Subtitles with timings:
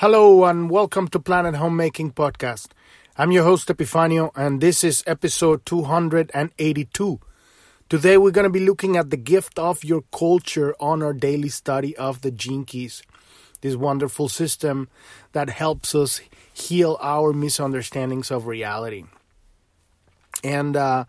[0.00, 2.68] Hello and welcome to Planet Homemaking Podcast.
[3.18, 7.20] I'm your host Epifanio and this is episode 282.
[7.90, 11.50] Today we're going to be looking at the gift of your culture on our daily
[11.50, 13.02] study of the gene keys.
[13.60, 14.88] This wonderful system
[15.32, 19.04] that helps us heal our misunderstandings of reality.
[20.42, 21.04] And uh,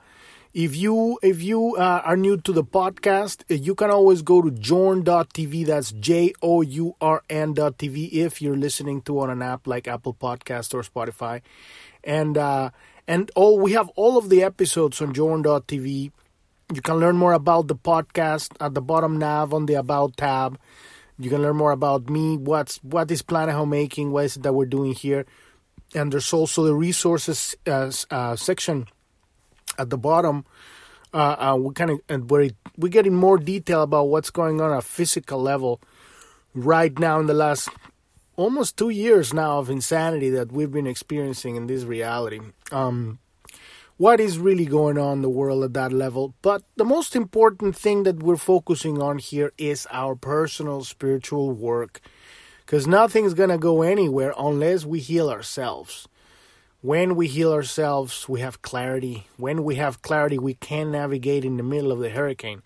[0.54, 4.52] if you if you uh, are new to the podcast, you can always go to
[4.52, 5.66] journ.tv.
[5.66, 10.14] That's J O U R N.tv if you're listening to on an app like Apple
[10.14, 11.42] Podcast or Spotify.
[12.04, 12.72] And uh,
[13.08, 16.12] and all we have all of the episodes on journ.tv.
[16.74, 20.60] You can learn more about the podcast at the bottom nav on the About tab.
[21.18, 24.54] You can learn more about me, what's what is Planet Homemaking, what is it that
[24.54, 25.26] we're doing here,
[25.94, 28.88] and there's also the resources uh, uh, section
[29.78, 30.46] at the bottom,
[31.14, 35.42] uh, uh, we kind of we're getting more detail about what's going on at physical
[35.42, 35.82] level
[36.54, 37.70] right now in the last
[38.36, 42.40] almost two years now of insanity that we've been experiencing in this reality.
[42.72, 43.20] Um,
[43.98, 46.34] what is really going on in the world at that level?
[46.42, 52.02] But the most important thing that we're focusing on here is our personal spiritual work,
[52.66, 56.08] because nothing's gonna go anywhere unless we heal ourselves.
[56.82, 59.28] When we heal ourselves, we have clarity.
[59.38, 62.64] When we have clarity, we can navigate in the middle of the hurricane.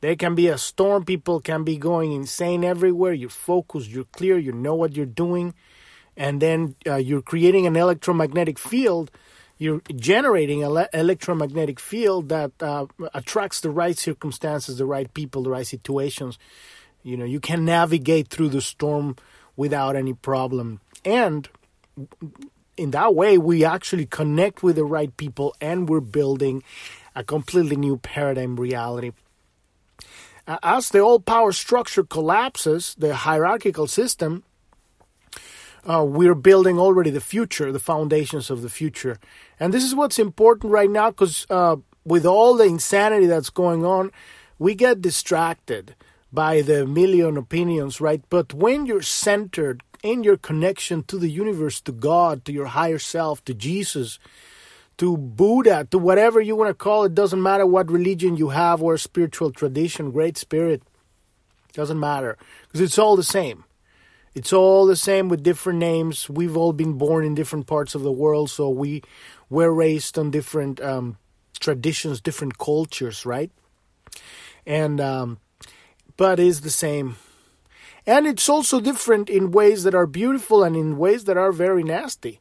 [0.00, 3.12] There can be a storm, people can be going insane everywhere.
[3.12, 5.52] You're focused, you're clear, you know what you're doing,
[6.16, 9.10] and then uh, you're creating an electromagnetic field.
[9.58, 15.50] You're generating an electromagnetic field that uh, attracts the right circumstances, the right people, the
[15.50, 16.38] right situations.
[17.02, 19.16] You know, you can navigate through the storm
[19.56, 20.80] without any problem.
[21.04, 21.46] And
[22.80, 26.62] in that way, we actually connect with the right people and we're building
[27.14, 29.12] a completely new paradigm reality.
[30.46, 34.44] As the old power structure collapses, the hierarchical system,
[35.84, 39.18] uh, we're building already the future, the foundations of the future.
[39.60, 43.84] And this is what's important right now because uh, with all the insanity that's going
[43.84, 44.10] on,
[44.58, 45.94] we get distracted
[46.32, 48.22] by the million opinions, right?
[48.30, 52.98] But when you're centered, in your connection to the universe, to God, to your higher
[52.98, 54.18] self, to Jesus,
[54.98, 57.14] to Buddha, to whatever you want to call it.
[57.14, 60.82] Doesn't matter what religion you have or spiritual tradition, great spirit.
[61.72, 63.64] Doesn't matter because it's all the same.
[64.34, 66.30] It's all the same with different names.
[66.30, 69.02] We've all been born in different parts of the world, so we
[69.48, 71.18] were raised on different um,
[71.58, 73.50] traditions, different cultures, right?
[74.66, 75.38] And um,
[76.16, 77.16] but it's the same
[78.10, 81.84] and it's also different in ways that are beautiful and in ways that are very
[81.84, 82.40] nasty.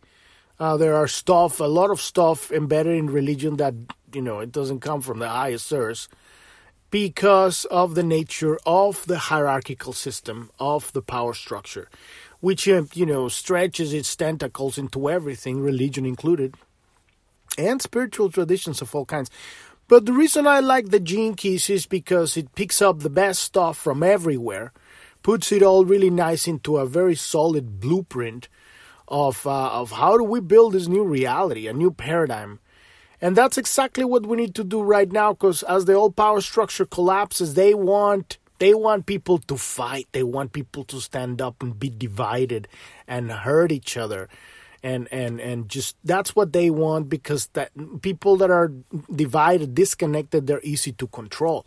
[0.59, 3.75] Uh, there are stuff, a lot of stuff embedded in religion that,
[4.11, 6.09] you know, it doesn't come from the highest source
[6.89, 11.87] because of the nature of the hierarchical system, of the power structure,
[12.39, 16.55] which, uh, you know, stretches its tentacles into everything, religion included,
[17.59, 19.29] and spiritual traditions of all kinds.
[19.87, 23.43] But the reason I like the Gene Keys is because it picks up the best
[23.43, 24.73] stuff from everywhere
[25.23, 28.47] puts it all really nice into a very solid blueprint
[29.07, 32.59] of uh, of how do we build this new reality, a new paradigm.
[33.21, 36.39] And that's exactly what we need to do right now because as the old power
[36.39, 40.07] structure collapses, they want they want people to fight.
[40.11, 42.67] They want people to stand up and be divided
[43.07, 44.29] and hurt each other.
[44.83, 48.71] And and and just that's what they want because that people that are
[49.13, 51.65] divided, disconnected, they're easy to control.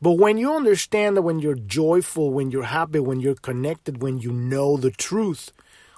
[0.00, 4.18] But when you understand that when you're joyful, when you're happy, when you're connected, when
[4.18, 5.52] you know the truth,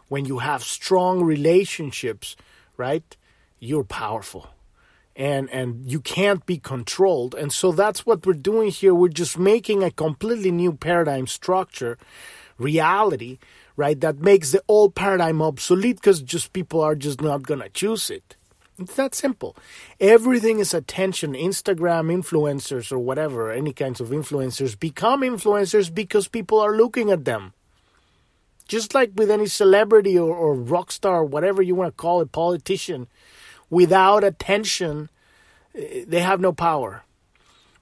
[0.09, 2.35] when you have strong relationships,
[2.77, 3.17] right?
[3.59, 4.49] You're powerful.
[5.15, 7.35] And and you can't be controlled.
[7.35, 8.95] And so that's what we're doing here.
[8.95, 11.99] We're just making a completely new paradigm structure,
[12.57, 13.39] reality,
[13.77, 14.01] right?
[14.01, 18.37] That makes the old paradigm obsolete because just people are just not gonna choose it.
[18.81, 19.57] It's that simple.
[20.01, 21.35] Everything is attention.
[21.35, 27.27] Instagram influencers or whatever, any kinds of influencers become influencers because people are looking at
[27.27, 27.53] them.
[28.67, 32.33] Just like with any celebrity or, or rock star, whatever you want to call it,
[32.33, 33.09] politician,
[33.69, 35.11] without attention,
[35.75, 37.03] eh, they have no power.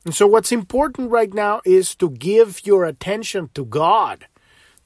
[0.04, 4.26] And so, what's important right now is to give your attention to God,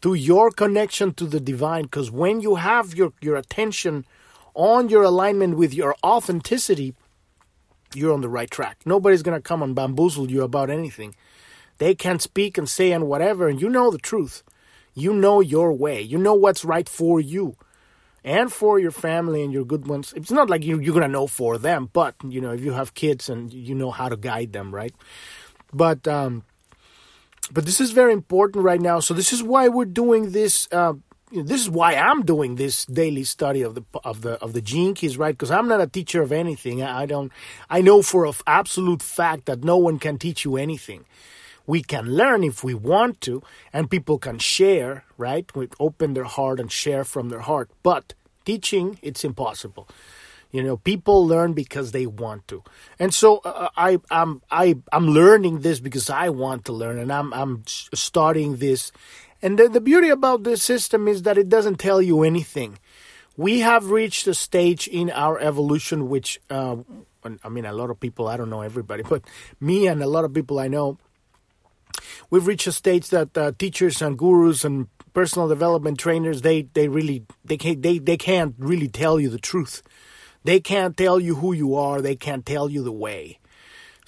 [0.03, 4.05] to your connection to the divine, because when you have your, your attention
[4.55, 6.95] on your alignment with your authenticity,
[7.95, 8.79] you're on the right track.
[8.85, 11.15] Nobody's going to come and bamboozle you about anything.
[11.79, 14.43] They can speak and say and whatever, and you know the truth.
[14.95, 16.01] You know your way.
[16.01, 17.57] You know what's right for you
[18.25, 20.13] and for your family and your good ones.
[20.15, 22.73] It's not like you, you're going to know for them, but, you know, if you
[22.73, 24.95] have kids and you know how to guide them, right?
[25.73, 26.45] But, um,
[27.51, 29.01] but this is very important right now.
[29.01, 30.95] So this is why we're doing this uh,
[31.33, 34.95] this is why I'm doing this daily study of the of the of the gene
[34.95, 35.33] keys, right?
[35.33, 36.83] Because I'm not a teacher of anything.
[36.83, 37.33] I don't.
[37.71, 41.05] I know for an absolute fact that no one can teach you anything.
[41.67, 43.43] We can learn if we want to,
[43.73, 45.47] and people can share, right?
[45.55, 47.71] We open their heart and share from their heart.
[47.83, 48.15] But
[48.45, 49.89] teaching, it's impossible.
[50.51, 52.63] You know, people learn because they want to,
[52.99, 57.11] and so uh, I, I'm I I'm learning this because I want to learn, and
[57.11, 58.93] I'm I'm starting this
[59.43, 62.79] and the, the beauty about this system is that it doesn't tell you anything.
[63.37, 66.77] We have reached a stage in our evolution which, uh,
[67.43, 69.23] I mean, a lot of people, I don't know everybody, but
[69.61, 70.99] me and a lot of people I know,
[72.31, 76.89] we've reached a stage that uh, teachers and gurus and personal development trainers they they
[76.89, 79.83] really they can't they, they can't really tell you the truth.
[80.45, 82.01] They can't tell you who you are.
[82.01, 83.39] They can't tell you the way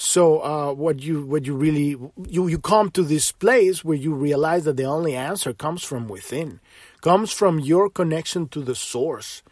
[0.04, 1.96] so uh, what you what you really
[2.28, 6.08] you you come to this place where you realize that the only answer comes from
[6.08, 6.60] within,
[7.00, 9.42] comes from your connection to the source,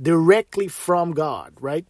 [0.00, 1.84] directly from God, right?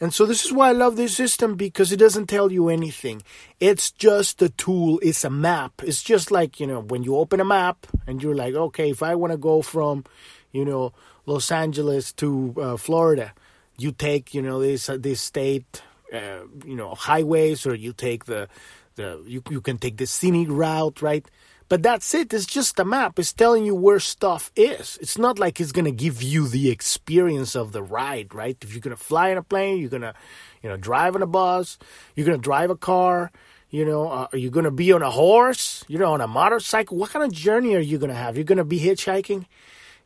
[0.00, 3.22] And so this is why I love this system because it doesn't tell you anything.
[3.58, 5.82] It's just a tool, it's a map.
[5.84, 9.02] It's just like, you know, when you open a map and you're like, okay, if
[9.02, 10.04] I want to go from,
[10.52, 10.92] you know,
[11.26, 13.32] Los Angeles to uh, Florida,
[13.78, 18.26] you take, you know, this uh, this state uh, you know highways or you take
[18.26, 18.48] the
[18.96, 21.26] the you, you can take the scenic route right?
[21.68, 22.34] But that's it.
[22.34, 23.18] It's just a map.
[23.18, 24.98] It's telling you where stuff is.
[25.00, 28.56] It's not like it's to give you the experience of the ride right?
[28.60, 30.14] If you're to fly in a plane you're to
[30.62, 31.78] you know drive in a bus
[32.14, 33.32] you're to drive a car
[33.70, 36.98] you know uh, are you to be on a horse you know on a motorcycle?
[36.98, 38.36] What kind of journey are you to have?
[38.36, 39.46] You're to be hitchhiking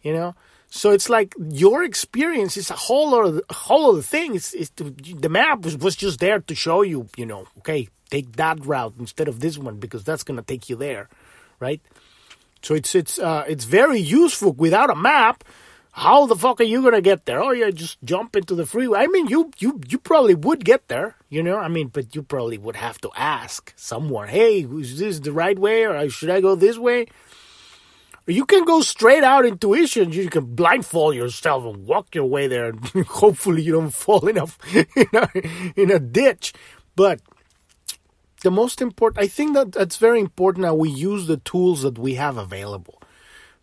[0.02, 0.36] you know
[0.68, 4.34] so it's like your experience is a whole other, whole other thing.
[4.34, 7.88] It's, it's to, the map was, was just there to show you, you know, okay,
[8.10, 11.08] take that route instead of this one because that's gonna take you there,
[11.60, 11.80] right?
[12.62, 14.52] So it's it's uh, it's very useful.
[14.52, 15.44] Without a map,
[15.92, 17.40] how the fuck are you gonna get there?
[17.40, 19.00] Oh yeah, just jump into the freeway.
[19.00, 21.58] I mean, you you you probably would get there, you know.
[21.58, 25.58] I mean, but you probably would have to ask someone, hey, is this the right
[25.58, 27.06] way, or should I go this way?
[28.26, 30.12] You can go straight out intuition.
[30.12, 32.66] You can blindfold yourself and walk your way there.
[32.66, 36.52] And hopefully, you don't fall in a, in a in a ditch.
[36.96, 37.20] But
[38.42, 41.98] the most important, I think that that's very important that we use the tools that
[41.98, 43.00] we have available.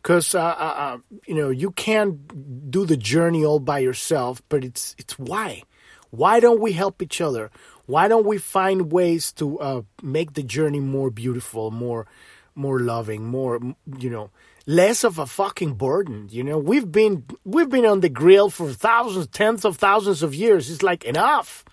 [0.01, 4.63] Because uh, uh, uh, you know you can't do the journey all by yourself, but
[4.63, 5.63] it's it's why.
[6.09, 7.51] Why don't we help each other?
[7.85, 12.07] Why don't we find ways to uh, make the journey more beautiful, more
[12.55, 13.59] more loving, more
[13.99, 14.29] you know
[14.65, 16.27] less of a fucking burden.
[16.31, 20.33] You know, we've been we've been on the grill for thousands, tens of thousands of
[20.33, 20.69] years.
[20.69, 21.65] It's like enough.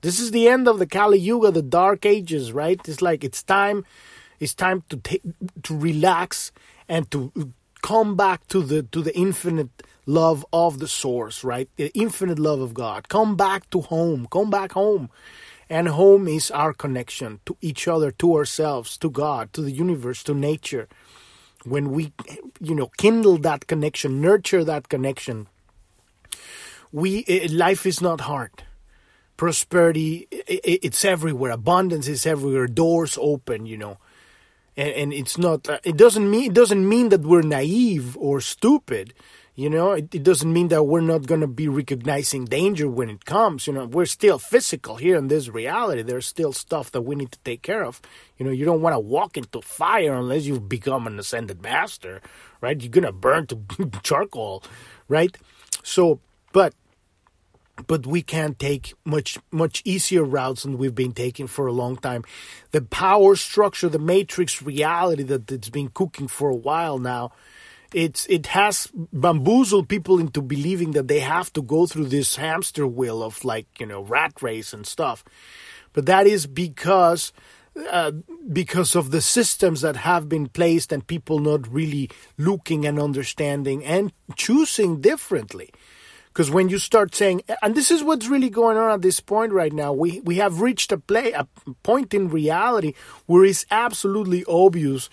[0.00, 2.80] This is the end of the Kali Yuga, the Dark Ages, right?
[2.86, 3.84] It's like it's time.
[4.38, 5.22] It's time to take
[5.64, 6.52] to relax
[6.88, 7.52] and to
[7.82, 9.70] come back to the to the infinite
[10.06, 11.68] love of the source, right?
[11.76, 13.08] The infinite love of God.
[13.08, 14.26] Come back to home.
[14.30, 15.10] Come back home.
[15.70, 20.22] And home is our connection to each other, to ourselves, to God, to the universe,
[20.22, 20.88] to nature
[21.64, 22.12] when we
[22.60, 25.48] you know kindle that connection nurture that connection
[26.92, 28.50] we life is not hard.
[29.36, 31.52] Prosperity it's everywhere.
[31.52, 32.66] Abundance is everywhere.
[32.66, 33.98] Doors open you know.
[34.76, 38.40] And, and it's not uh, it doesn't mean it doesn't mean that we're naive or
[38.40, 39.12] stupid
[39.58, 43.10] you know, it, it doesn't mean that we're not going to be recognizing danger when
[43.10, 43.66] it comes.
[43.66, 46.02] You know, we're still physical here in this reality.
[46.02, 48.00] There's still stuff that we need to take care of.
[48.36, 52.20] You know, you don't want to walk into fire unless you've become an ascended master,
[52.60, 52.80] right?
[52.80, 53.58] You're going to burn to
[54.04, 54.62] charcoal,
[55.08, 55.36] right?
[55.82, 56.20] So,
[56.52, 56.72] but
[57.88, 61.96] but we can take much much easier routes than we've been taking for a long
[61.96, 62.22] time.
[62.70, 67.32] The power structure, the matrix reality that it's been cooking for a while now,
[67.92, 72.86] it's it has bamboozled people into believing that they have to go through this hamster
[72.86, 75.24] wheel of like you know rat race and stuff.
[75.92, 77.32] But that is because
[77.90, 78.12] uh,
[78.52, 83.84] because of the systems that have been placed and people not really looking and understanding
[83.84, 85.70] and choosing differently.
[86.28, 89.52] Because when you start saying and this is what's really going on at this point
[89.52, 91.48] right now we we have reached a play a
[91.82, 92.94] point in reality
[93.26, 95.08] where it's absolutely obvious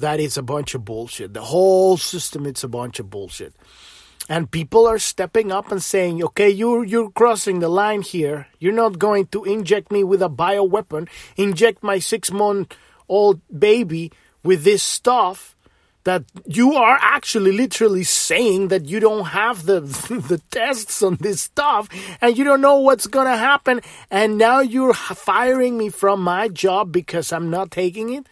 [0.00, 1.32] that it's a bunch of bullshit.
[1.32, 3.54] The whole system, it's a bunch of bullshit.
[4.28, 8.46] And people are stepping up and saying, okay, you're, you're crossing the line here.
[8.58, 12.76] You're not going to inject me with a bioweapon, inject my six month
[13.08, 15.56] old baby with this stuff
[16.04, 19.80] that you are actually literally saying that you don't have the
[20.28, 21.88] the tests on this stuff
[22.22, 23.80] and you don't know what's going to happen
[24.10, 28.26] and now you're firing me from my job because I'm not taking it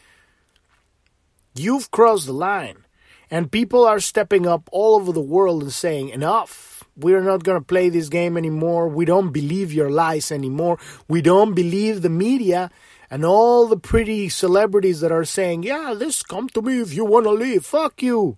[1.54, 2.84] You've crossed the line.
[3.30, 6.76] And people are stepping up all over the world and saying, enough.
[6.96, 8.88] We're not going to play this game anymore.
[8.88, 10.78] We don't believe your lies anymore.
[11.06, 12.70] We don't believe the media
[13.10, 17.04] and all the pretty celebrities that are saying, yeah, this come to me if you
[17.04, 17.64] want to leave.
[17.64, 18.36] Fuck you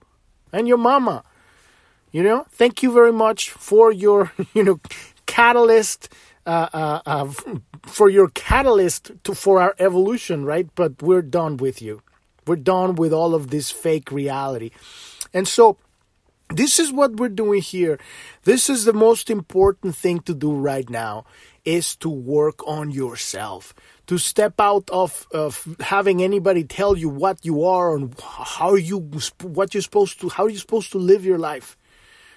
[0.53, 1.25] and your mama.
[2.13, 4.81] You know, thank you very much for your, you know,
[5.27, 6.09] catalyst,
[6.45, 7.33] uh, uh, uh,
[7.87, 10.69] for your catalyst to for our evolution, right?
[10.75, 12.03] But we're done with you.
[12.51, 14.73] We're done with all of this fake reality,
[15.33, 15.77] and so
[16.49, 17.97] this is what we're doing here.
[18.43, 21.27] This is the most important thing to do right now
[21.65, 23.73] is to work on yourself.
[24.09, 28.99] To step out of, of having anybody tell you what you are and how you
[29.43, 31.77] what you're supposed to how you're supposed to live your life.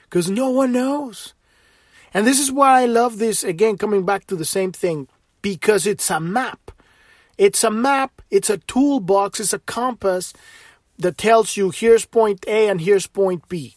[0.03, 1.33] Because no one knows.
[2.13, 5.07] And this is why i love this again coming back to the same thing
[5.41, 6.62] because it's a map
[7.37, 10.33] it's a map it's a toolbox it's a compass
[10.97, 13.75] that tells you here's point a and here's point b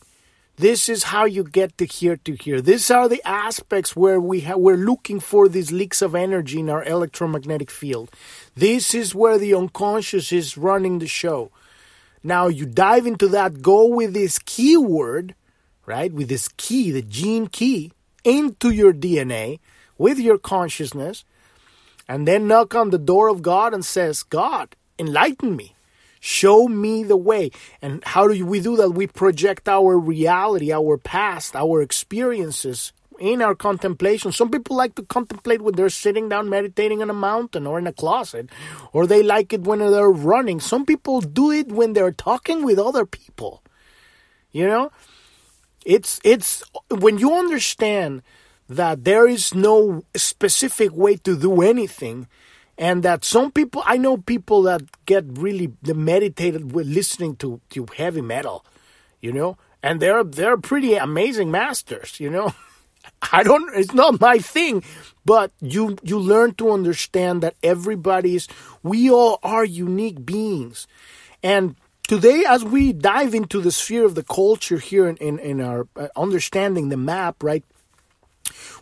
[0.58, 2.62] this is how you get to here to here.
[2.62, 6.70] These are the aspects where we ha- we're looking for these leaks of energy in
[6.70, 8.10] our electromagnetic field.
[8.54, 11.50] This is where the unconscious is running the show.
[12.22, 15.34] Now you dive into that, go with this keyword,
[15.84, 16.10] right?
[16.10, 17.92] With this key, the gene key,
[18.24, 19.58] into your DNA
[19.98, 21.24] with your consciousness,
[22.08, 25.74] and then knock on the door of God and says, God, enlighten me.
[26.20, 27.50] Show me the way.
[27.82, 28.90] And how do we do that?
[28.90, 34.32] We project our reality, our past, our experiences in our contemplation.
[34.32, 37.86] Some people like to contemplate when they're sitting down meditating on a mountain or in
[37.86, 38.50] a closet,
[38.92, 40.60] or they like it when they're running.
[40.60, 43.62] Some people do it when they're talking with other people.
[44.52, 44.90] You know?
[45.84, 48.22] It's it's when you understand
[48.68, 52.26] that there is no specific way to do anything,
[52.78, 57.86] and that some people I know people that get really meditated with listening to, to
[57.96, 58.64] heavy metal,
[59.20, 62.52] you know, and they're they're pretty amazing masters, you know.
[63.32, 64.82] I don't it's not my thing,
[65.24, 68.48] but you you learn to understand that everybody's
[68.82, 70.86] we all are unique beings.
[71.42, 71.76] And
[72.08, 75.86] today as we dive into the sphere of the culture here in, in, in our
[75.96, 77.64] uh, understanding the map, right?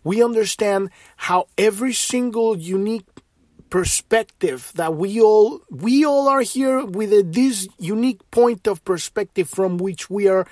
[0.03, 3.07] We understand how every single unique
[3.71, 9.49] perspective that we all we all are here with a, this unique point of perspective
[9.49, 10.47] from which we are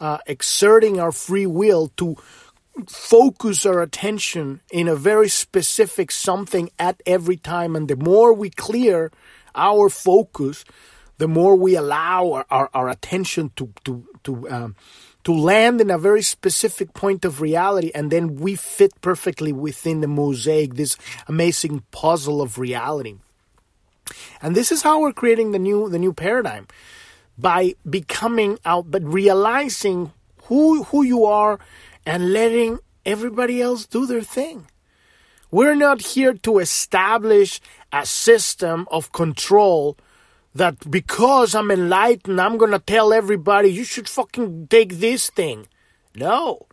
[0.00, 2.16] uh, exerting our free will to
[2.88, 7.76] focus our attention in a very specific something at every time.
[7.76, 9.12] And the more we clear
[9.54, 10.64] our focus
[11.18, 14.76] the more we allow our, our, our attention to to to um,
[15.24, 20.00] to land in a very specific point of reality and then we fit perfectly within
[20.00, 20.96] the mosaic this
[21.28, 23.16] amazing puzzle of reality.
[24.40, 26.66] And this is how we're creating the new the new paradigm.
[27.38, 30.12] By becoming out but realizing
[30.44, 31.58] who who you are
[32.04, 34.66] and letting everybody else do their thing.
[35.50, 37.60] We're not here to establish
[37.92, 39.96] a system of control
[40.54, 45.68] that because I'm enlightened, I'm going to tell everybody you should fucking take this thing.
[46.14, 46.66] No.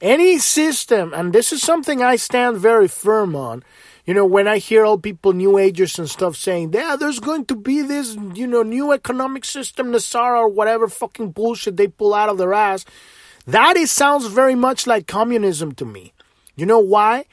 [0.00, 3.64] Any system, and this is something I stand very firm on.
[4.06, 7.44] You know, when I hear all people, New Agers and stuff saying, yeah, there's going
[7.46, 12.14] to be this, you know, new economic system, NESARA, or whatever fucking bullshit they pull
[12.14, 12.84] out of their ass,
[13.46, 16.12] that is, sounds very much like communism to me.
[16.56, 17.26] You know why?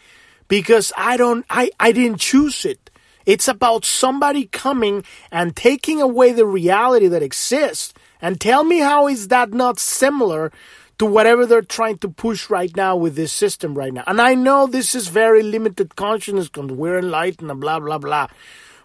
[0.48, 2.85] Because I don't, I, I didn't choose it.
[3.26, 7.94] It's about somebody coming and taking away the reality that exists.
[8.22, 10.52] And tell me how is that not similar
[10.98, 14.04] to whatever they're trying to push right now with this system right now.
[14.08, 18.28] And I know this is very limited consciousness because we're enlightened and blah blah blah.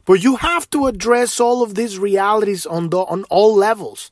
[0.05, 4.11] But you have to address all of these realities on the on all levels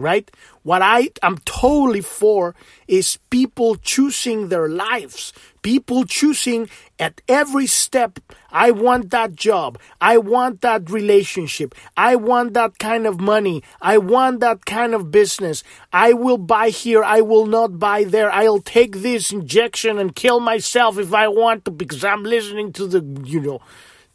[0.00, 0.30] right?
[0.62, 2.54] What I am totally for
[2.88, 8.18] is people choosing their lives, people choosing at every step.
[8.50, 9.78] I want that job.
[10.00, 11.74] I want that relationship.
[11.96, 13.62] I want that kind of money.
[13.80, 15.62] I want that kind of business.
[15.92, 17.02] I will buy here.
[17.04, 18.30] I will not buy there.
[18.30, 22.86] I'll take this injection and kill myself if I want to because I'm listening to
[22.86, 23.60] the, you know,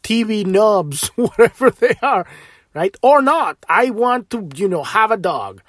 [0.02, 2.26] TV nubs, whatever they are,
[2.74, 2.96] right?
[3.02, 3.58] Or not.
[3.68, 5.62] I want to, you know, have a dog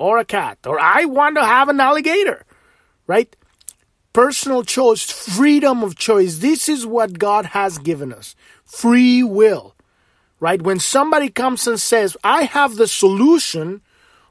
[0.00, 2.46] or a cat, or I want to have an alligator,
[3.06, 3.36] right?
[4.14, 6.38] Personal choice, freedom of choice.
[6.38, 9.74] This is what God has given us free will,
[10.40, 10.62] right?
[10.62, 13.82] When somebody comes and says, I have the solution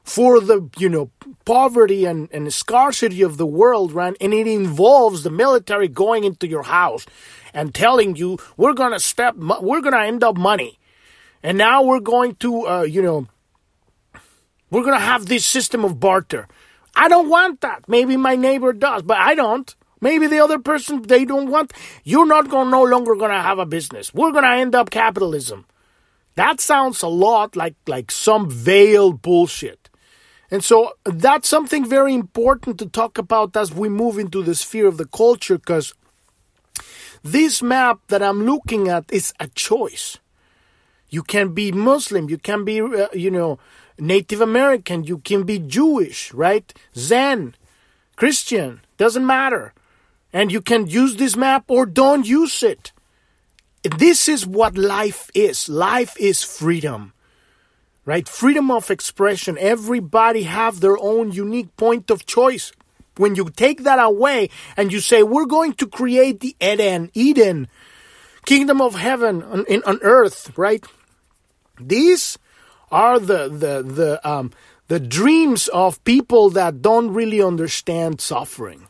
[0.02, 1.10] for the, you know,
[1.44, 4.16] poverty and, and scarcity of the world, right?
[4.20, 7.06] And it involves the military going into your house
[7.54, 10.80] and telling you, we're to step, we're to end up money.
[11.44, 13.28] And now we're going to, uh, you know,
[14.70, 16.46] We're going to have this system of barter.
[16.94, 17.88] I don't want that.
[17.88, 19.74] Maybe my neighbor does, but I don't.
[20.00, 21.72] Maybe the other person they don't want.
[22.04, 24.14] You're not going no longer going to have a business.
[24.14, 25.66] We're going to end up capitalism.
[26.36, 29.90] That sounds a lot like like some veiled bullshit.
[30.50, 34.88] And so that's something very important to talk about as we move into the sphere
[34.88, 35.94] of the culture because
[37.22, 40.18] this map that I'm looking at is a choice.
[41.08, 43.58] You can be Muslim, you can be, uh, you know,
[44.00, 46.72] Native American, you can be Jewish, right?
[46.96, 47.54] Zen,
[48.16, 49.72] Christian, doesn't matter.
[50.32, 52.92] And you can use this map or don't use it.
[53.82, 55.68] This is what life is.
[55.68, 57.12] Life is freedom.
[58.04, 58.28] Right?
[58.28, 59.56] Freedom of expression.
[59.58, 62.72] Everybody have their own unique point of choice.
[63.16, 67.68] When you take that away and you say, we're going to create the Eden, Eden,
[68.46, 70.84] kingdom of heaven on, in, on earth, right?
[71.78, 72.38] These
[72.90, 74.52] are the the the um,
[74.88, 78.86] the dreams of people that don't really understand suffering.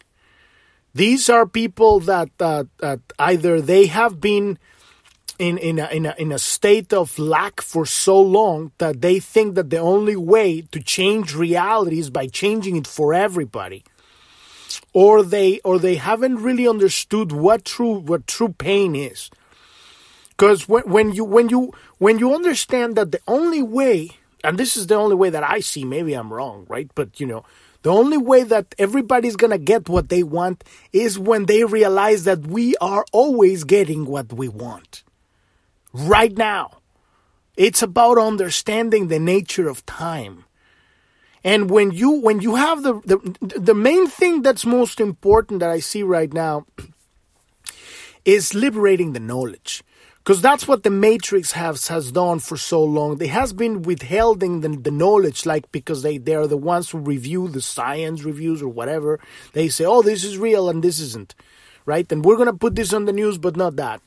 [0.95, 4.59] These are people that uh, that either they have been
[5.39, 9.21] in in a, in a, in a state of lack for so long that they
[9.21, 13.83] think that the only way to change reality is by changing it for everybody
[14.93, 19.31] or they or they haven't really understood what true what true pain is
[20.41, 24.75] because when, when you when you when you understand that the only way, and this
[24.75, 26.91] is the only way that I see, maybe I'm wrong, right?
[26.95, 27.45] But you know,
[27.83, 32.47] the only way that everybody's gonna get what they want is when they realize that
[32.47, 35.03] we are always getting what we want.
[35.93, 36.79] Right now.
[37.57, 40.47] It's about understanding the nature of time.
[41.45, 43.19] And when you when you have the the
[43.59, 46.65] the main thing that's most important that I see right now
[48.25, 49.83] is liberating the knowledge
[50.23, 53.17] because that's what the matrix has has done for so long.
[53.17, 56.99] They has been withholding the, the knowledge like because they they are the ones who
[56.99, 59.19] review the science reviews or whatever.
[59.55, 61.35] They say oh this is real and this isn't
[61.87, 62.11] right?
[62.13, 64.01] And we're to put this on the news but not that.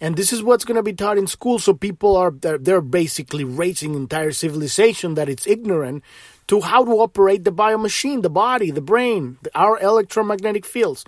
[0.00, 3.44] And this is what's to be taught in school so people are they're, they're basically
[3.44, 6.02] raising entire civilization that it's ignorant
[6.48, 11.04] to how to operate the biomachine the body the brain our electromagnetic fields.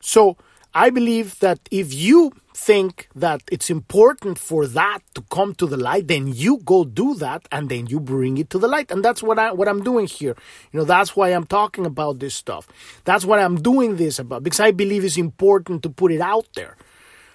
[0.00, 0.36] So
[0.84, 5.76] i believe that if you think that it's important for that to come to the
[5.76, 8.90] light, then you go do that and then you bring it to the light.
[8.90, 10.34] And that's what I what I'm doing here.
[10.72, 12.66] You know, that's why I'm talking about this stuff.
[13.04, 16.48] That's what I'm doing this about because I believe it's important to put it out
[16.54, 16.76] there.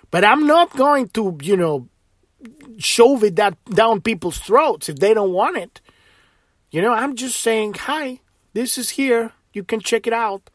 [0.10, 1.88] But I'm not going to, you know,
[2.78, 5.80] shove it that down people's throats if they don't want it.
[6.72, 8.20] You know, I'm just saying, hi,
[8.54, 9.34] this is here.
[9.54, 10.50] You can check it out.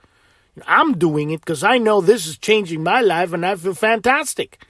[0.67, 4.65] I'm doing it because I know this is changing my life and I feel fantastic.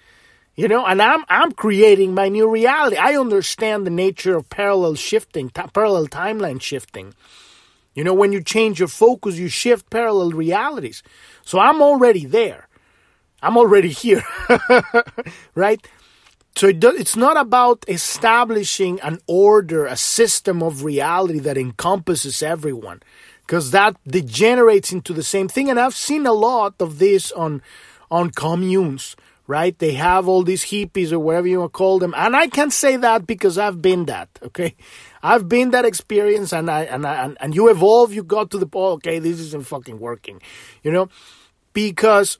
[0.57, 2.97] You know, and I'm I'm creating my new reality.
[2.97, 7.15] I understand the nature of parallel shifting, t- parallel timeline shifting.
[7.95, 11.03] You know, when you change your focus, you shift parallel realities.
[11.45, 12.69] So I'm already there.
[13.43, 14.25] I'm already here.
[15.55, 15.87] right?
[16.57, 22.43] So it do, it's not about establishing an order, a system of reality that encompasses
[22.43, 23.03] everyone
[23.47, 25.71] because that degenerates into the same thing.
[25.71, 27.63] And I've seen a lot of this on
[28.11, 29.77] on communes, right?
[29.79, 32.71] They have all these hippies or whatever you want to call them, and I can
[32.71, 34.29] say that because I've been that.
[34.47, 34.75] Okay,
[35.23, 38.13] I've been that experience, and I and I and, and you evolve.
[38.13, 38.99] You got to the point.
[38.99, 40.41] Okay, this isn't fucking working,
[40.83, 41.09] you know,
[41.73, 42.39] because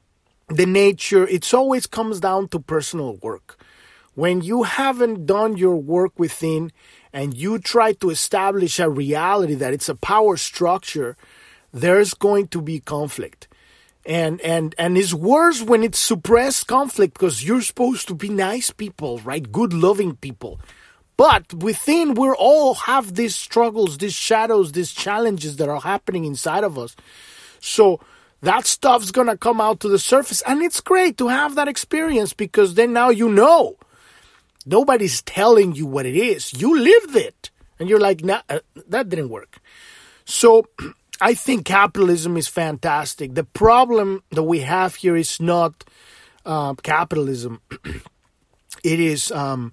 [0.48, 1.26] the nature.
[1.26, 3.58] It's always comes down to personal work.
[4.14, 6.72] When you haven't done your work within
[7.12, 11.16] and you try to establish a reality that it's a power structure,
[11.72, 13.48] there's going to be conflict.
[14.06, 18.70] And and and it's worse when it's suppressed conflict because you're supposed to be nice
[18.70, 19.50] people, right?
[19.52, 20.60] Good loving people.
[21.18, 26.64] But within we all have these struggles, these shadows, these challenges that are happening inside
[26.64, 26.96] of us.
[27.60, 28.00] So
[28.40, 32.32] that stuff's gonna come out to the surface and it's great to have that experience
[32.32, 33.76] because then now you know
[34.68, 36.52] Nobody's telling you what it is.
[36.52, 37.50] You lived it.
[37.78, 39.60] And you're like, nah, uh, that didn't work.
[40.26, 40.66] So
[41.20, 43.34] I think capitalism is fantastic.
[43.34, 45.84] The problem that we have here is not
[46.44, 47.62] uh, capitalism.
[48.84, 49.72] it is um,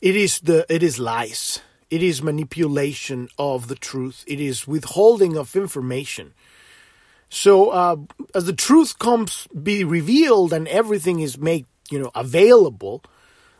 [0.00, 1.60] it is the it is lies.
[1.90, 4.24] It is manipulation of the truth.
[4.26, 6.32] It is withholding of information.
[7.28, 7.96] So uh,
[8.34, 13.04] as the truth comes be revealed and everything is made you know available,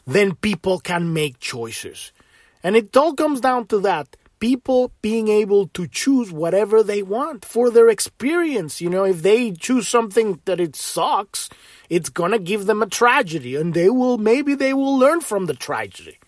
[0.07, 2.13] then people can make choices.
[2.63, 7.45] And it all comes down to that people being able to choose whatever they want
[7.45, 8.81] for their experience.
[8.81, 11.49] You know, if they choose something that it sucks,
[11.89, 15.55] it's gonna give them a tragedy, and they will maybe they will learn from the
[15.55, 16.19] tragedy.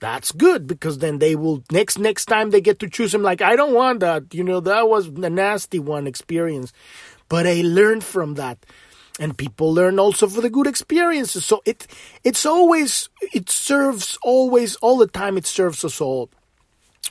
[0.00, 3.42] that's good because then they will next next time they get to choose him like
[3.42, 6.72] I don't want that you know that was a nasty one experience
[7.28, 8.58] but I learned from that
[9.20, 11.44] and people learn also for the good experiences.
[11.44, 11.86] So it
[12.24, 16.30] it's always it serves always all the time it serves us all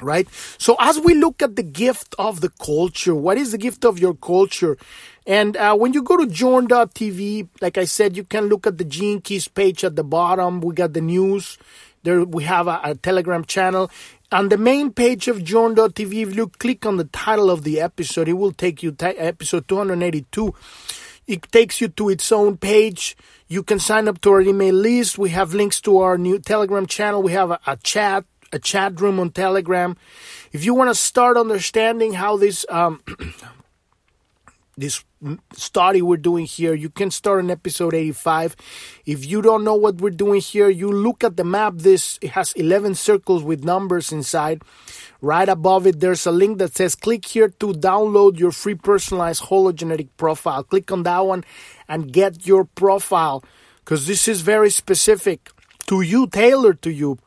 [0.02, 0.28] right?
[0.58, 4.00] So as we look at the gift of the culture what is the gift of
[4.00, 4.78] your culture?
[5.28, 8.86] And uh, when you go to journ.tv like i said you can look at the
[8.86, 10.62] gene keys page at the bottom.
[10.62, 11.58] We got the news.
[12.02, 13.92] There we have a, a telegram channel.
[14.32, 18.28] On the main page of journ.tv if you click on the title of the episode
[18.28, 20.56] it will take you to episode 282
[21.30, 23.16] it takes you to its own page.
[23.48, 25.20] You can sign up to our email list.
[25.20, 27.22] We have links to our new telegram channel.
[27.22, 29.96] We have a, a chat a chat room on telegram.
[30.52, 33.04] If you want to start understanding how this um,
[34.80, 35.04] this
[35.54, 36.74] study we're doing here.
[36.74, 38.56] You can start on episode 85.
[39.06, 41.74] If you don't know what we're doing here, you look at the map.
[41.78, 44.64] This it has 11 circles with numbers inside.
[45.22, 49.44] Right above it, there's a link that says click here to download your free personalized
[49.44, 50.64] hologenetic profile.
[50.64, 51.44] Click on that one
[51.88, 53.44] and get your profile
[53.80, 55.52] because this is very specific
[55.88, 57.18] to you, tailored to you.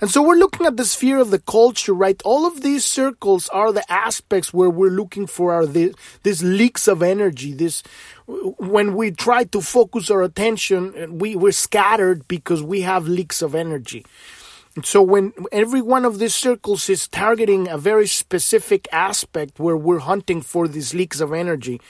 [0.00, 2.20] And so we're looking at the sphere of the culture, right?
[2.24, 7.02] All of these circles are the aspects where we're looking for our these leaks of
[7.02, 7.52] energy.
[7.52, 7.82] This
[8.26, 13.54] when we try to focus our attention, we we're scattered because we have leaks of
[13.54, 14.04] energy.
[14.76, 19.76] And so when every one of these circles is targeting a very specific aspect where
[19.76, 21.80] we're hunting for these leaks of energy.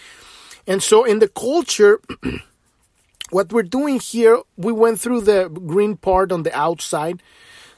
[0.66, 2.00] And so in the culture
[3.30, 7.20] what we're doing here, we went through the green part on the outside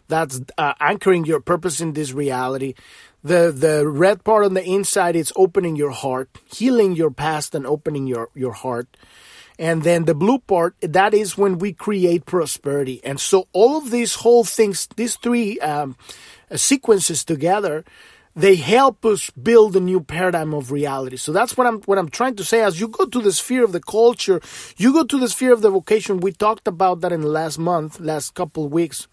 [0.09, 2.75] that's uh, anchoring your purpose in this reality.
[3.23, 7.67] The the red part on the inside is opening your heart, healing your past and
[7.67, 8.89] opening your your heart.
[9.59, 13.01] And then the blue part, that is when we create prosperity.
[13.03, 15.97] And so all of these whole things, these three um,
[16.55, 17.85] sequences together,
[18.37, 21.17] they help us build a new paradigm of reality.
[21.17, 22.63] So that's what I'm what I'm trying to say.
[22.63, 24.41] As you go to the sphere of the culture,
[24.77, 26.21] you go to the sphere of the vocation.
[26.21, 29.09] We talked about that in the last month, last couple of weeks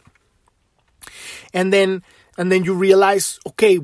[1.54, 2.04] and then
[2.38, 3.80] and then you realize okay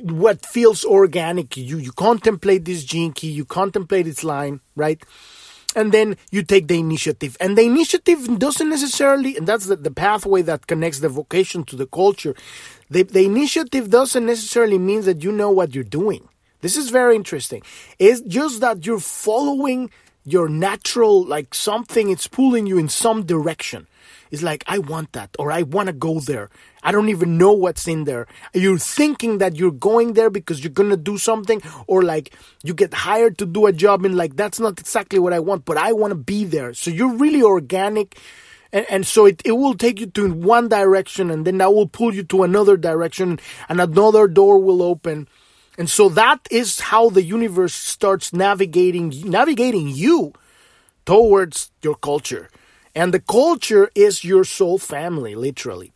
[0.00, 5.02] what feels organic you you contemplate this gene key you contemplate its line right?
[5.74, 7.36] And then you take the initiative.
[7.38, 11.76] And the initiative doesn't necessarily and that's the, the pathway that connects the vocation to
[11.76, 12.34] the culture.
[12.88, 16.28] The, the initiative doesn't necessarily mean that you know what you're doing.
[16.60, 17.62] This is very interesting.
[17.98, 19.90] It's just that you're following
[20.24, 23.86] your natural like something it's pulling you in some direction
[24.30, 26.50] it's like, I want that, or I want to go there.
[26.82, 28.26] I don't even know what's in there.
[28.54, 32.74] You're thinking that you're going there because you're going to do something, or like you
[32.74, 35.76] get hired to do a job and like, that's not exactly what I want, but
[35.76, 36.74] I want to be there.
[36.74, 38.18] So you're really organic.
[38.72, 41.88] And, and so it, it will take you to one direction and then that will
[41.88, 45.28] pull you to another direction and another door will open.
[45.78, 50.32] And so that is how the universe starts navigating, navigating you
[51.04, 52.50] towards your culture.
[52.96, 55.92] And the culture is your soul family, literally.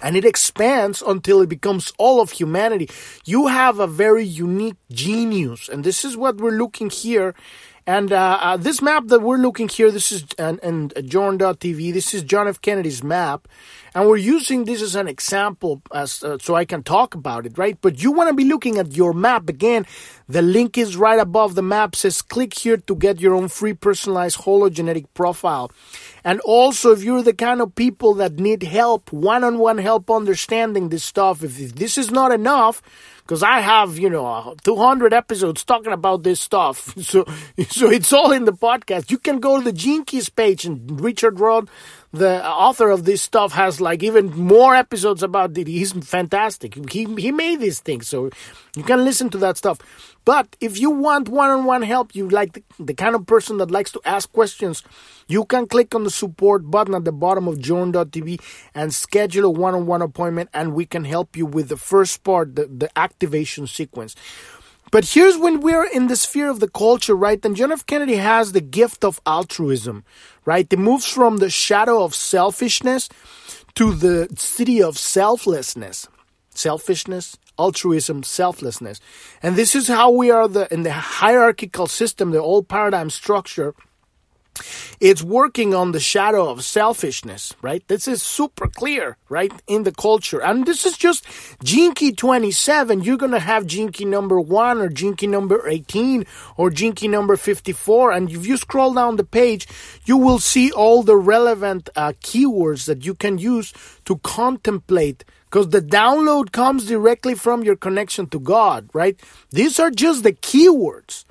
[0.00, 2.88] And it expands until it becomes all of humanity.
[3.24, 5.68] You have a very unique genius.
[5.68, 7.34] And this is what we're looking here.
[7.86, 11.92] And uh, uh, this map that we're looking here, this is and, and Journ.tv.
[11.92, 12.60] This is John F.
[12.60, 13.48] Kennedy's map,
[13.92, 17.58] and we're using this as an example, as uh, so I can talk about it,
[17.58, 17.76] right?
[17.80, 19.84] But you want to be looking at your map again.
[20.28, 21.96] The link is right above the map.
[21.96, 25.72] Says click here to get your own free personalized hologenetic profile.
[26.22, 30.08] And also, if you're the kind of people that need help, one on one help
[30.08, 32.80] understanding this stuff, if, if this is not enough,
[33.32, 36.94] because I have, you know, 200 episodes talking about this stuff.
[37.02, 37.24] So,
[37.68, 39.10] so it's all in the podcast.
[39.10, 41.68] You can go to the Gene Keys page and Richard Rudd
[42.12, 45.66] the author of this stuff has like even more episodes about it.
[45.66, 46.74] He's fantastic.
[46.90, 48.30] He he made these things, so
[48.76, 49.78] you can listen to that stuff.
[50.24, 53.90] But if you want one-on-one help, you like the, the kind of person that likes
[53.92, 54.84] to ask questions,
[55.26, 58.40] you can click on the support button at the bottom of journ.tv
[58.74, 62.66] and schedule a one-on-one appointment, and we can help you with the first part, the,
[62.66, 64.14] the activation sequence.
[64.92, 67.42] But here's when we're in the sphere of the culture, right?
[67.42, 67.86] And John F.
[67.86, 70.04] Kennedy has the gift of altruism,
[70.44, 70.70] right?
[70.70, 73.08] It moves from the shadow of selfishness
[73.74, 76.08] to the siddhi of selflessness.
[76.50, 79.00] Selfishness, altruism, selflessness.
[79.42, 83.74] And this is how we are the in the hierarchical system, the old paradigm structure.
[85.00, 87.86] It's working on the shadow of selfishness, right?
[87.88, 89.52] This is super clear, right?
[89.66, 90.42] In the culture.
[90.42, 91.26] And this is just
[91.62, 93.02] Gene Key 27.
[93.02, 96.92] You're going to have Gene Key number 1 or Gene Key number 18 or Gene
[96.92, 98.12] Key number 54.
[98.12, 99.66] And if you scroll down the page,
[100.04, 103.72] you will see all the relevant uh, keywords that you can use
[104.04, 109.20] to contemplate because the download comes directly from your connection to God, right?
[109.50, 111.24] These are just the keywords.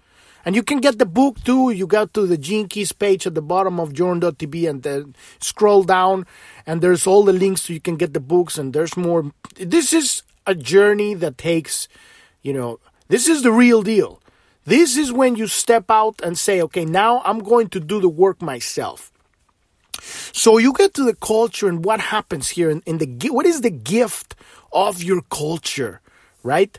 [0.43, 1.71] And you can get the book too.
[1.71, 5.83] You go to the Gene Keys page at the bottom of Journ.tv and then scroll
[5.83, 6.25] down,
[6.65, 8.57] and there's all the links so you can get the books.
[8.57, 9.31] And there's more.
[9.55, 11.87] This is a journey that takes,
[12.41, 14.21] you know, this is the real deal.
[14.65, 18.09] This is when you step out and say, okay, now I'm going to do the
[18.09, 19.11] work myself.
[20.33, 23.61] So you get to the culture and what happens here in, in the what is
[23.61, 24.35] the gift
[24.71, 26.01] of your culture,
[26.43, 26.77] right?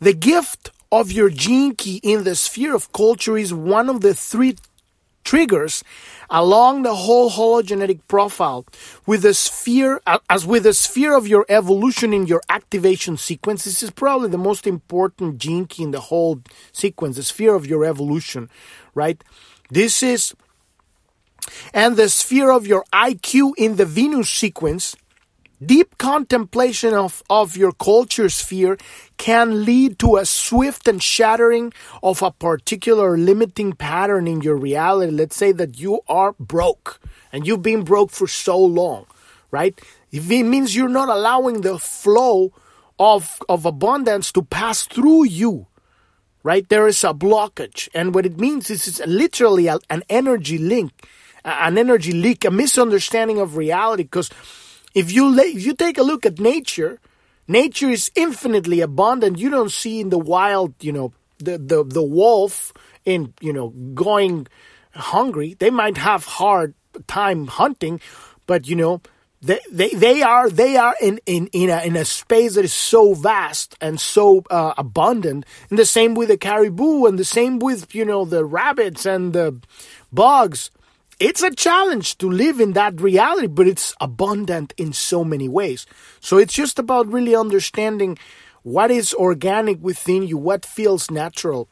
[0.00, 4.14] The gift of your gene key in the sphere of culture is one of the
[4.14, 4.56] three
[5.24, 5.84] triggers
[6.30, 8.64] along the whole hologenetic profile
[9.06, 13.82] with the sphere as with the sphere of your evolution in your activation sequence this
[13.82, 16.40] is probably the most important gene key in the whole
[16.72, 18.48] sequence the sphere of your evolution
[18.94, 19.22] right?
[19.70, 20.34] This is
[21.74, 24.96] and the sphere of your iq in the venus sequence
[25.64, 28.78] Deep contemplation of, of your culture sphere
[29.16, 35.10] can lead to a swift and shattering of a particular limiting pattern in your reality.
[35.10, 37.00] Let's say that you are broke
[37.32, 39.06] and you've been broke for so long,
[39.50, 39.78] right?
[40.12, 42.52] If it means you're not allowing the flow
[43.00, 45.66] of, of abundance to pass through you,
[46.44, 46.68] right?
[46.68, 47.88] There is a blockage.
[47.92, 51.08] And what it means is it's literally an energy link,
[51.44, 54.30] an energy leak, a misunderstanding of reality because
[54.94, 57.00] if you if you take a look at nature,
[57.46, 59.38] nature is infinitely abundant.
[59.38, 62.72] You don't see in the wild, you know, the the the wolf
[63.04, 64.46] in you know going
[64.94, 65.54] hungry.
[65.54, 66.74] They might have hard
[67.06, 68.00] time hunting,
[68.46, 69.00] but you know
[69.40, 72.74] they they, they are they are in in in a, in a space that is
[72.74, 75.46] so vast and so uh, abundant.
[75.70, 79.32] And the same with the caribou, and the same with you know the rabbits and
[79.32, 79.60] the
[80.12, 80.70] bugs
[81.20, 85.86] it's a challenge to live in that reality, but it's abundant in so many ways.
[86.20, 88.18] So it's just about really understanding
[88.62, 91.68] what is organic within you, what feels natural.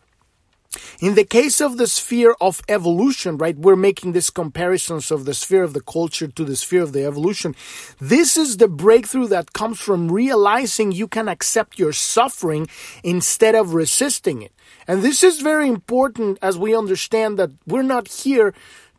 [1.01, 5.33] In the case of the sphere of evolution, right, we're making these comparisons of the
[5.33, 7.55] sphere of the culture to the sphere of the evolution.
[8.01, 12.67] This is the breakthrough that comes from realizing you can accept your suffering
[13.03, 14.53] instead of resisting it.
[14.87, 18.53] And this is very important as we understand that we're not here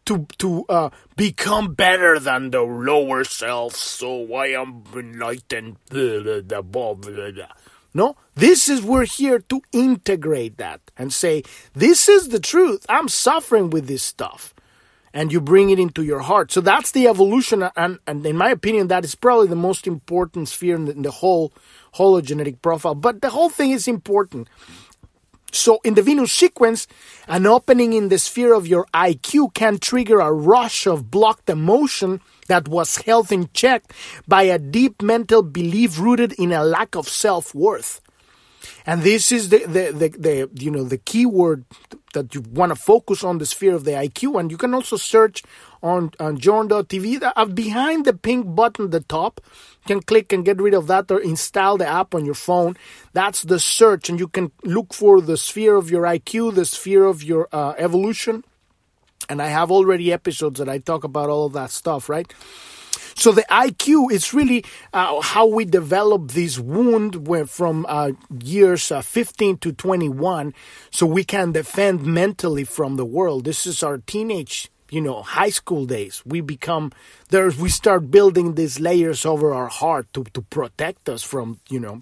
[0.07, 3.75] to to uh, become better than the lower self.
[3.75, 5.77] So I am enlightened.
[5.89, 6.41] Blah,
[7.93, 11.43] no, this is we're here to integrate that and say
[11.73, 12.85] this is the truth.
[12.89, 14.53] I'm suffering with this stuff,
[15.13, 16.51] and you bring it into your heart.
[16.51, 20.49] So that's the evolution, and, and in my opinion, that is probably the most important
[20.49, 21.53] sphere in the, in the whole
[21.95, 22.95] hologenetic profile.
[22.95, 24.47] But the whole thing is important
[25.51, 26.87] so in the Venus sequence,
[27.27, 32.21] an opening in the sphere of your IQ can trigger a rush of blocked emotion
[32.47, 33.83] that was held in check
[34.27, 38.01] by a deep mental belief rooted in a lack of self-worth.
[38.85, 41.65] And this is the, the, the, the you know the keyword
[42.13, 44.39] that you want to focus on the sphere of the IQ.
[44.39, 45.43] And you can also search
[45.81, 47.31] on, on Journ.tv.
[47.35, 50.87] Uh, behind the pink button at the top, you can click and get rid of
[50.87, 52.75] that or install the app on your phone.
[53.13, 57.05] That's the search, and you can look for the sphere of your IQ, the sphere
[57.05, 58.43] of your uh, evolution.
[59.29, 62.33] And I have already episodes that I talk about all of that stuff, right?
[63.17, 64.63] So the IQ is really
[64.93, 68.11] uh, how we develop this wound from uh,
[68.43, 70.53] years uh, 15 to 21
[70.91, 73.45] so we can defend mentally from the world.
[73.45, 76.23] This is our teenage you know high school days.
[76.25, 76.91] We become
[77.29, 81.79] there we start building these layers over our heart to, to protect us from you
[81.79, 82.01] know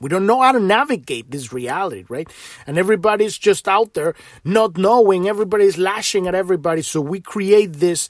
[0.00, 2.28] we don't know how to navigate this reality right?
[2.66, 5.28] And everybody's just out there not knowing.
[5.28, 6.82] Everybody's lashing at everybody.
[6.82, 8.08] So we create this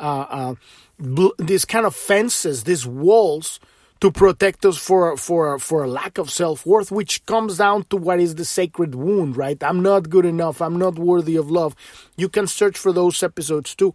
[0.00, 0.54] uh, uh,
[0.98, 3.60] bl- these kind of fences these walls
[4.00, 8.20] to protect us for for for a lack of self-worth which comes down to what
[8.20, 9.62] is the sacred wound right?
[9.62, 10.60] I'm not good enough.
[10.60, 11.74] I'm not worthy of love.
[12.16, 13.92] You can search for those episodes too.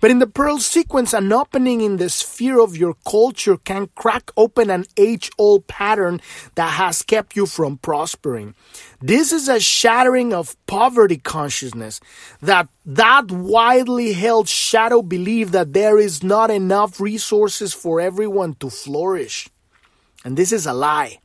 [0.00, 4.30] But in the pearl sequence an opening in the sphere of your culture can crack
[4.36, 6.20] open an age-old pattern
[6.54, 8.54] that has kept you from prospering.
[9.00, 12.00] This is a shattering of poverty consciousness
[12.40, 18.70] that that widely held shadow belief that there is not enough resources for everyone to
[18.70, 19.49] flourish.
[20.24, 21.18] And this is a lie.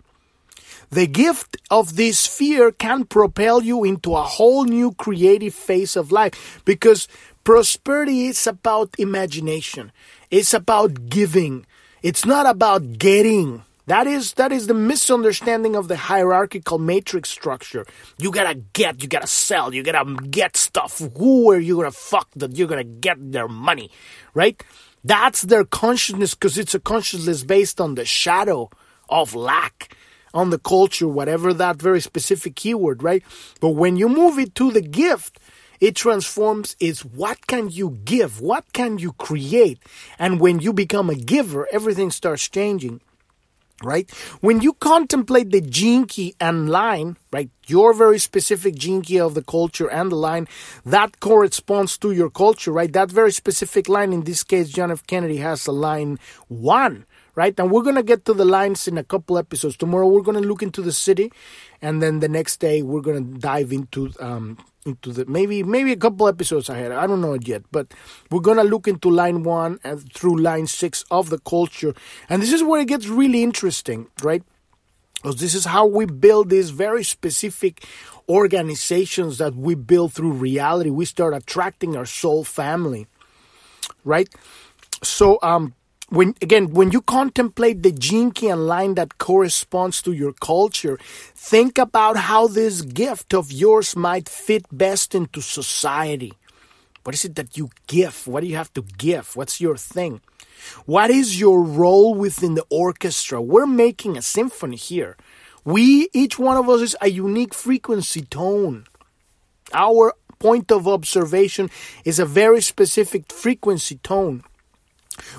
[0.92, 6.12] The gift of this sphere can propel you into a whole new creative phase of
[6.12, 7.08] life because
[7.46, 9.92] Prosperity is about imagination.
[10.32, 11.68] It's about giving.
[12.02, 13.62] It's not about getting.
[13.86, 17.86] That is that is the misunderstanding of the hierarchical matrix structure.
[18.18, 20.98] You gotta get, you gotta sell, you gotta get stuff.
[21.16, 23.92] Who are you gonna fuck that you're gonna get their money,
[24.34, 24.60] right?
[25.04, 28.72] That's their consciousness because it's a consciousness based on the shadow
[29.10, 29.96] of lack,
[30.36, 33.24] on the culture, whatever that very specific keyword, right?
[33.62, 35.40] But when you move it to the gift,
[35.80, 38.42] it transforms is what can you give?
[38.42, 39.80] What can you create?
[40.20, 43.00] And when you become a giver, everything starts changing
[43.84, 44.10] right?
[44.40, 49.34] When you contemplate the gene key and line, right, your very specific gene key of
[49.34, 50.48] the culture and the line
[50.86, 52.92] that corresponds to your culture, right?
[52.92, 55.06] That very specific line, in this case, John F.
[55.08, 57.58] Kennedy has a line one, right?
[57.60, 59.78] And we're going to get to the lines in a couple episodes.
[59.78, 61.32] Tomorrow, we're going to look into the siddhi,
[61.82, 65.92] and then the next day, we're going to dive into um, into the maybe maybe
[65.92, 66.92] a couple episodes ahead.
[66.92, 67.94] I don't know yet, but
[68.30, 71.94] we're gonna look into line one and through line six of the culture,
[72.30, 74.44] and this is where it gets really interesting, right?
[75.16, 77.84] Because this is how we build these very specific
[78.30, 80.92] organizations that we build through reality.
[80.92, 83.08] We start attracting our soul family,
[84.04, 84.30] right?
[85.02, 85.74] So, um,
[86.16, 87.94] when again when you contemplate the
[88.50, 90.98] and line that corresponds to your culture
[91.36, 96.34] think about how this gift of yours might fit best into society.
[97.04, 98.26] What is it that you give?
[98.28, 99.36] What do you have to give?
[99.36, 100.22] What's your thing?
[100.86, 103.42] What is your role within the orchestra?
[103.42, 105.18] We're making a symphony here.
[105.66, 108.86] We each one of us is a unique frequency tone.
[109.74, 111.70] Our point of observation
[112.06, 114.44] is a very specific frequency tone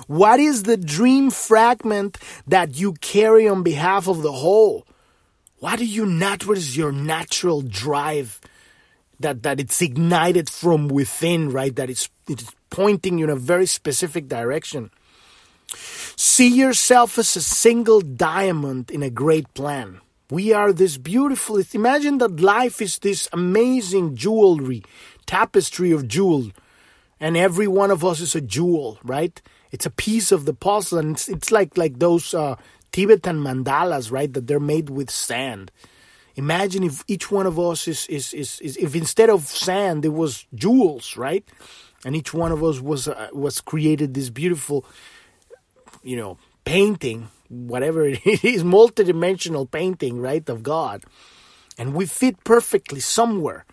[0.07, 4.85] what is the dream fragment that you carry on behalf of the whole?
[5.59, 6.45] What do you not?
[6.45, 8.39] What is your natural drive
[9.19, 11.75] that that it's ignited from within, right?
[11.75, 14.91] That it's it's pointing you in a very specific direction.
[16.15, 20.01] See yourself as a single diamond in a great plan.
[20.29, 21.61] We are this beautiful.
[21.73, 24.83] Imagine that life is this amazing jewelry,
[25.25, 26.51] tapestry of jewel,
[27.19, 29.41] and every one of us is a jewel, right?
[29.71, 32.55] It's a piece of the puzzle, and it's, it's like like those uh,
[32.91, 34.31] Tibetan mandalas, right?
[34.31, 35.71] That they're made with sand.
[36.35, 40.13] Imagine if each one of us is, is, is, is if instead of sand it
[40.13, 41.43] was jewels, right?
[42.05, 44.85] And each one of us was uh, was created this beautiful,
[46.03, 51.03] you know, painting, whatever it is, multidimensional painting, right, of God,
[51.77, 53.65] and we fit perfectly somewhere.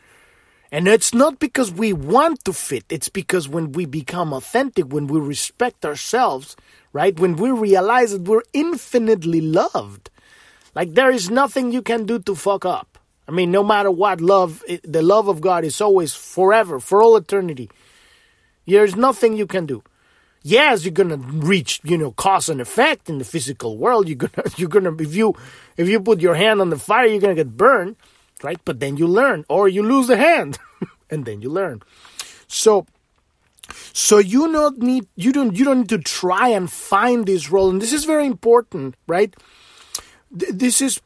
[0.74, 5.06] And it's not because we want to fit, it's because when we become authentic, when
[5.06, 6.56] we respect ourselves,
[6.92, 7.16] right?
[7.16, 10.10] When we realize that we're infinitely loved.
[10.74, 12.98] Like there is nothing you can do to fuck up.
[13.28, 17.00] I mean, no matter what, love, eh, the love of God is always forever, for
[17.00, 17.70] all eternity.
[18.66, 19.84] There's nothing you can do.
[20.42, 24.08] Yes, you're gonna reach, you know, cause and effect in the physical world.
[24.08, 25.36] You're gonna, you're gonna, if you,
[25.76, 27.94] if you put your hand on the fire, you're gonna get burned
[28.44, 28.60] right?
[28.64, 30.58] But then you learn, or you lose the hand,
[31.10, 31.82] and then you learn.
[32.46, 32.86] So,
[33.92, 37.70] so you not need you don't you don't need to try and find this role,
[37.70, 39.34] and this is very important, right?
[40.30, 41.00] This is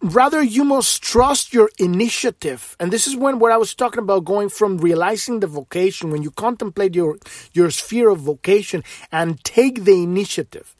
[0.00, 4.24] rather you must trust your initiative, and this is when what I was talking about
[4.24, 7.18] going from realizing the vocation when you contemplate your
[7.52, 10.74] your sphere of vocation and take the initiative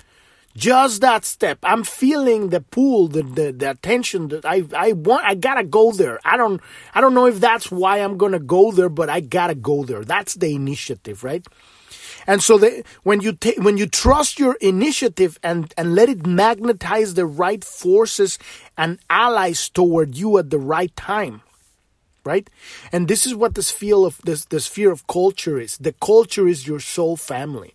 [0.57, 1.59] just that step.
[1.63, 5.93] I'm feeling the pull the, the, the attention that i i want i gotta go
[5.93, 6.19] there.
[6.25, 6.61] I don't
[6.95, 10.05] i don't know if that's why i'm gonna go there but i gotta go there.
[10.05, 11.47] That's the initiative right?
[12.27, 16.27] And so the, when you take when you trust your initiative and and let it
[16.27, 18.39] magnetize the right forces
[18.77, 21.43] and allies toward you at the right time
[22.23, 22.51] right?
[22.93, 25.79] And this is what this feel of this the sphere of culture is.
[25.79, 27.75] The culture is your soul family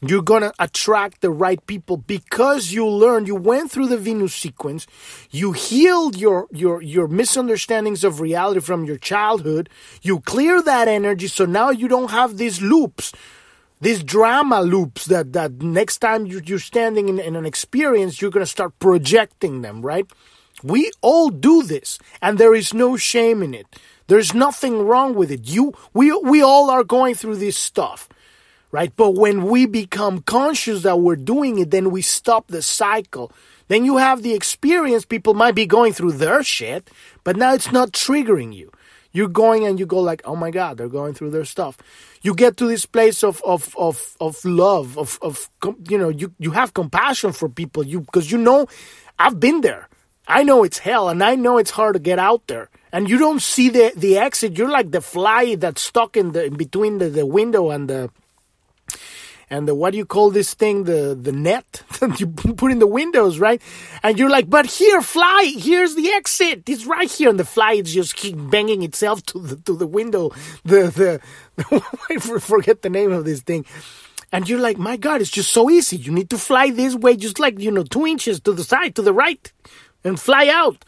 [0.00, 4.34] you're going to attract the right people because you learned, you went through the Venus
[4.34, 4.86] sequence,
[5.30, 9.68] you healed your, your, your misunderstandings of reality from your childhood,
[10.02, 13.12] you clear that energy so now you don't have these loops,
[13.80, 18.30] these drama loops that, that next time you, you're standing in, in an experience, you're
[18.30, 20.06] going to start projecting them, right?
[20.62, 23.66] We all do this and there is no shame in it.
[24.06, 25.48] There's nothing wrong with it.
[25.48, 28.08] You, we, we all are going through this stuff
[28.70, 28.92] right?
[28.94, 33.32] But when we become conscious that we're doing it, then we stop the cycle.
[33.68, 35.04] Then you have the experience.
[35.04, 36.90] People might be going through their shit,
[37.24, 38.72] but now it's not triggering you.
[39.12, 41.78] You're going and you go like, oh my God, they're going through their stuff.
[42.22, 45.50] You get to this place of, of, of, of love, of, of,
[45.88, 48.66] you know, you, you have compassion for people, you, because you know,
[49.18, 49.88] I've been there.
[50.26, 52.68] I know it's hell and I know it's hard to get out there.
[52.92, 54.58] And you don't see the, the exit.
[54.58, 58.10] You're like the fly that's stuck in the in between the, the window and the
[59.50, 60.84] and the what do you call this thing?
[60.84, 63.60] The the net that you put in the windows right?
[64.02, 65.52] And you're like but here fly!
[65.56, 66.68] Here's the exit!
[66.68, 67.30] It's right here!
[67.30, 70.30] And the fly is just keep banging itself to the to the window.
[70.64, 71.20] The the
[72.10, 73.64] I forget the name of this thing.
[74.32, 75.96] And you're like my god it's just so easy.
[75.96, 78.94] You need to fly this way just like you know two inches to the side
[78.96, 79.52] to the right
[80.04, 80.84] and fly out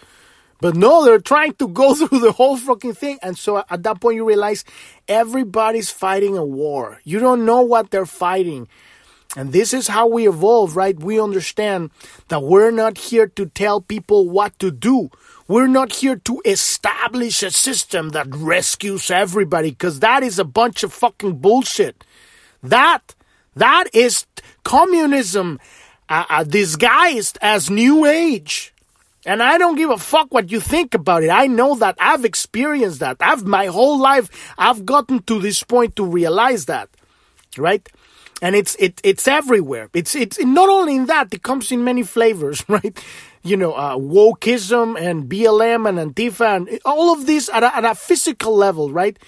[0.61, 3.19] but no, they're trying to go through the whole fucking thing.
[3.23, 4.65] And so at that point, you realize
[5.09, 7.01] everybody's fighting a war.
[7.05, 8.69] You don't know what they're fighting.
[9.37, 10.99] And this is how we evolve, right?
[10.99, 11.91] We understand
[12.29, 15.11] that we're not here to tell people what to do.
[15.47, 20.83] We're not here to establish a system that rescues everybody because that is a bunch
[20.83, 22.05] of fucking bullshit.
[22.63, 23.15] That,
[23.55, 24.27] that is
[24.65, 25.61] communism
[26.09, 28.75] uh, uh, disguised as new age.
[29.27, 31.31] And I don't give a fuck what you think about it.
[31.31, 33.19] I know that I've experienced that.
[33.21, 36.89] I've my whole life I've gotten to this point to realize that.
[37.59, 37.87] Right?
[38.41, 39.91] And it's it it's everywhere.
[39.93, 42.99] It's it's not only in that, it comes in many flavors, right?
[43.43, 47.85] You know, uh, wokeism and BLM and Antifa and all of this at a, at
[47.85, 49.19] a physical level, right?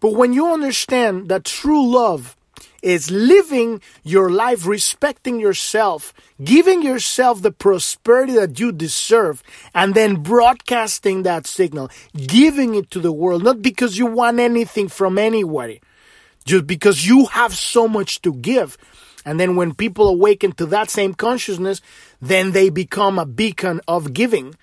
[0.00, 2.35] But when you understand that true love
[2.86, 6.14] is living your life respecting yourself,
[6.44, 9.42] giving yourself the prosperity that you deserve,
[9.74, 11.90] and then broadcasting that signal,
[12.28, 15.80] giving it to the world, not because you want anything from anybody,
[16.44, 18.78] just because you have so much to give.
[19.24, 21.80] And then when people awaken to that same consciousness,
[22.22, 24.54] then they become a beacon of giving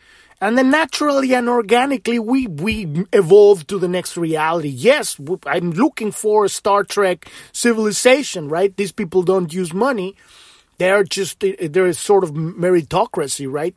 [0.43, 4.67] and then naturally and organically we we evolve to the next reality.
[4.67, 8.75] Yes i'm looking for a star trek civilization right?
[8.75, 10.09] These people don't use money.
[10.09, 13.75] Eh, eh, they're just there is sort of meritocracy right?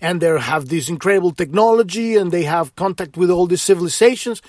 [0.00, 4.40] And they have this incredible technology and they have contact with all these civilizations.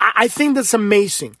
[0.00, 1.36] I think that's amazing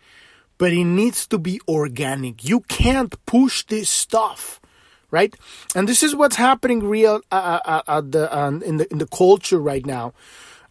[0.56, 2.44] but it needs to be organic.
[2.44, 4.60] You can't push this stuff
[5.10, 5.34] right?
[5.74, 9.06] And this is what's happening real uh, uh, uh, the, um, in the in the
[9.06, 10.12] culture right now.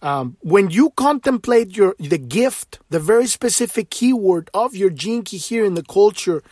[0.01, 5.63] Um, when you contemplate your the gift, the very specific keyword of your key here
[5.63, 6.43] in the culture,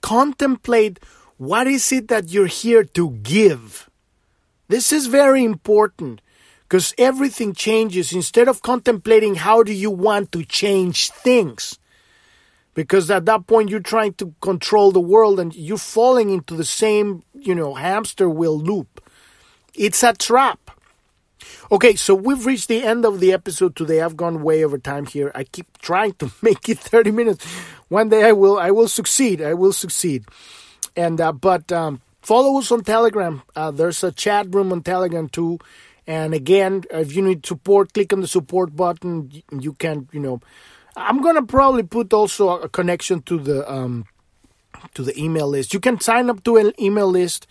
[0.00, 0.98] contemplate
[1.36, 3.90] what is it that you're here to give.
[4.68, 6.22] This is very important
[6.62, 8.12] because everything changes.
[8.12, 11.78] Instead of contemplating how do you want to change things,
[12.74, 16.64] because at that point you're trying to control the world and you're falling into the
[16.64, 19.00] same, you know, hamster wheel loop.
[19.74, 20.70] It's a trap.
[21.70, 24.00] Okay, so we've reached the end of the episode today.
[24.00, 25.32] I've gone way over time here.
[25.34, 27.44] I keep trying to make it 30 minutes.
[27.88, 29.40] One day I will I will succeed.
[29.40, 30.24] I will succeed.
[30.96, 33.42] And uh, but um, follow us on Telegram.
[33.56, 35.58] Uh, there's a chat room on Telegram too.
[36.06, 39.42] And again, if you need support, click on the support button.
[39.50, 40.40] You can, you know,
[40.96, 44.06] I'm gonna probably put also a connection to the um,
[44.94, 45.74] to the email list.
[45.74, 47.46] You can sign up to an email list.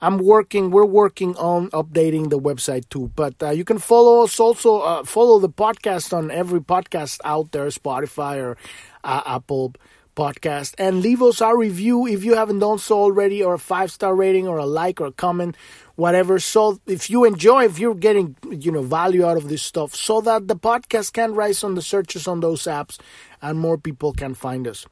[0.00, 0.70] I'm working.
[0.70, 3.10] We're working on updating the website too.
[3.16, 4.80] But uh, you can follow us also.
[4.80, 8.56] Uh, follow the podcast on every podcast out there, Spotify or
[9.04, 9.74] uh, Apple
[10.16, 13.90] podcast, and leave us a review if you haven't done so already, or a five
[13.90, 15.56] star rating, or a like, or a comment
[15.98, 16.38] whatever.
[16.38, 20.20] So if you enjoy, if you're getting, you know, value out of this stuff, so
[20.20, 23.00] that the podcast can rise on the searches on those apps
[23.42, 24.86] and more people can find us.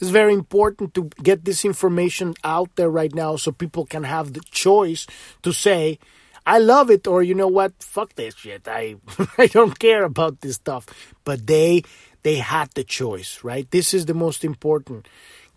[0.00, 4.32] It's very important to get this information out there right now so people can have
[4.32, 5.06] the choice
[5.42, 5.98] to say,
[6.46, 8.66] I love it, or you know what, fuck this shit.
[8.66, 8.96] I
[9.38, 10.86] I don't care about this stuff.
[11.22, 11.82] But they
[12.22, 13.70] they had the choice, right?
[13.70, 15.06] This is the most important.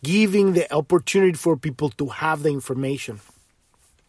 [0.04, 3.22] Giving the opportunity for people to have the information.